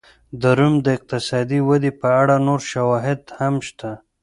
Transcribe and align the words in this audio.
د 0.41 0.43
روم 0.57 0.75
د 0.85 0.87
اقتصادي 0.97 1.59
ودې 1.67 1.91
په 2.01 2.07
اړه 2.21 2.35
نور 2.47 2.61
شواهد 2.71 3.21
هم 3.39 3.55
شته 3.67 3.91